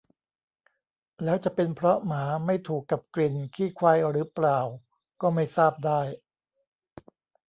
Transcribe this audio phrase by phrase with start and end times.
[1.23, 4.59] แล้วจะเป็นเพราะหมาไม่ถูกกับกลิ่นขี้ควายหรือเปล่า
[5.21, 6.01] ก็ไม่ทราบได้